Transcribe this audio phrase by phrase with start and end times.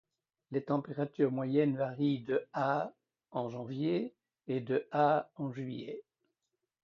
[0.49, 2.91] Les températures moyennes varient de à
[3.29, 4.15] en janvier,
[4.47, 6.01] et de à en juillet.